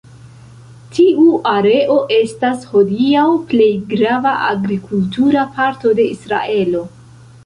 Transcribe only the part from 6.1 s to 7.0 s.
Israelo.